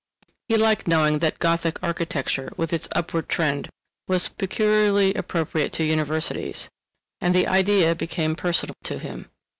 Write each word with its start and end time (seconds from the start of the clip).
He 0.47 0.57
liked 0.57 0.87
knowing 0.87 1.19
that 1.19 1.37
Gothic 1.37 1.77
architecture, 1.83 2.51
with 2.57 2.73
its 2.73 2.87
upward 2.93 3.29
trend, 3.29 3.69
was 4.07 4.29
peculiarly 4.29 5.13
appropriate 5.13 5.71
to 5.73 5.83
universities, 5.83 6.69
and 7.19 7.35
the 7.35 7.47
idea 7.47 7.93
became 7.93 8.35
personal 8.35 8.73
to 8.85 8.97
him. 8.97 9.29